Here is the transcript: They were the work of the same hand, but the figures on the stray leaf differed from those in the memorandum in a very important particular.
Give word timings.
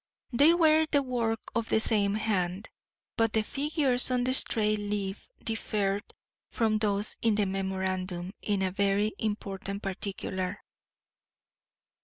They 0.33 0.55
were 0.55 0.87
the 0.89 1.03
work 1.03 1.41
of 1.53 1.69
the 1.69 1.79
same 1.79 2.15
hand, 2.15 2.69
but 3.17 3.33
the 3.33 3.43
figures 3.43 4.09
on 4.09 4.23
the 4.23 4.33
stray 4.33 4.75
leaf 4.75 5.27
differed 5.43 6.01
from 6.49 6.79
those 6.79 7.15
in 7.21 7.35
the 7.35 7.45
memorandum 7.45 8.33
in 8.41 8.63
a 8.63 8.71
very 8.71 9.11
important 9.19 9.83
particular. 9.83 10.59